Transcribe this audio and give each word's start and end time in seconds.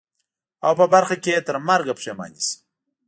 او 0.65 0.71
په 0.79 0.85
برخه 0.93 1.13
یې 1.25 1.45
ترمرګه 1.47 1.93
پښېماني 1.97 2.41
سي. 2.47 2.55